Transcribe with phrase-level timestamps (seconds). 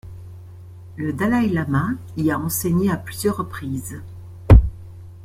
[0.95, 4.01] Le Dalaï Lama y a enseigné à plusieurs reprises.